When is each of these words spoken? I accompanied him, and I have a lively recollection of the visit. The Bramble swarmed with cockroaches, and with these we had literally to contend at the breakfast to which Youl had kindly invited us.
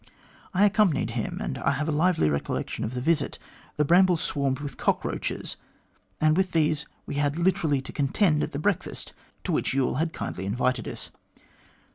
I 0.51 0.65
accompanied 0.65 1.11
him, 1.11 1.37
and 1.39 1.59
I 1.59 1.73
have 1.73 1.87
a 1.87 1.91
lively 1.91 2.27
recollection 2.27 2.83
of 2.83 2.95
the 2.95 3.01
visit. 3.01 3.37
The 3.77 3.85
Bramble 3.85 4.17
swarmed 4.17 4.57
with 4.59 4.75
cockroaches, 4.75 5.57
and 6.19 6.35
with 6.35 6.53
these 6.53 6.87
we 7.05 7.17
had 7.21 7.37
literally 7.37 7.83
to 7.83 7.93
contend 7.93 8.41
at 8.41 8.51
the 8.51 8.57
breakfast 8.57 9.13
to 9.43 9.51
which 9.51 9.75
Youl 9.75 9.99
had 9.99 10.11
kindly 10.11 10.47
invited 10.47 10.87
us. 10.87 11.11